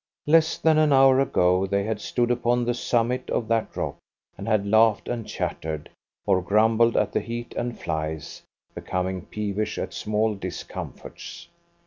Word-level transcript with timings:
Less 0.25 0.57
than 0.57 0.79
an 0.79 0.91
hour 0.91 1.19
ago 1.19 1.67
they 1.67 1.83
had 1.83 2.01
stood 2.01 2.31
upon 2.31 2.65
the 2.65 2.73
summit 2.73 3.29
of 3.29 3.47
that 3.49 3.77
rock, 3.77 3.97
and 4.35 4.47
had 4.47 4.65
laughed 4.65 5.07
and 5.07 5.27
chattered, 5.27 5.91
or 6.25 6.41
grumbled 6.41 6.97
at 6.97 7.11
the 7.11 7.19
heat 7.19 7.53
and 7.55 7.77
flies, 7.79 8.41
becoming 8.73 9.21
peevish 9.21 9.77
at 9.77 9.93
small 9.93 10.33
discomforts. 10.33 11.49